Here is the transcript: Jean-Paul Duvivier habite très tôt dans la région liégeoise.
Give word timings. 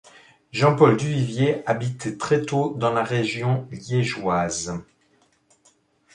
Jean-Paul 0.51 0.97
Duvivier 0.97 1.61
habite 1.67 2.17
très 2.17 2.41
tôt 2.41 2.73
dans 2.75 2.91
la 2.91 3.03
région 3.03 3.67
liégeoise. 3.69 4.83